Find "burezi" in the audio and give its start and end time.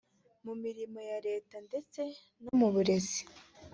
2.73-3.21